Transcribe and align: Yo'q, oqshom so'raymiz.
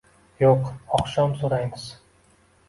Yo'q, 0.43 0.63
oqshom 0.99 1.37
so'raymiz. 1.43 1.85